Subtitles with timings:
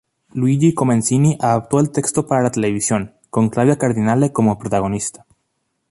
[0.33, 5.27] Luigi Comencini adaptó el texto para la televisión, con Claudia Cardinale como protagonista.